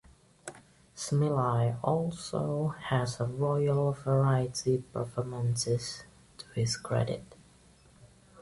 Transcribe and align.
Smillie 0.95 1.77
also 1.83 2.69
has 2.85 3.19
a 3.19 3.25
Royal 3.25 3.91
Variety 3.91 4.79
Performances 4.79 6.05
to 6.39 6.45
his 6.55 6.75
credit. 6.75 7.35